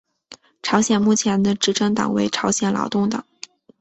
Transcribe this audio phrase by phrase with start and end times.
[0.63, 3.23] 朝鲜目前的执政党为朝鲜劳动党。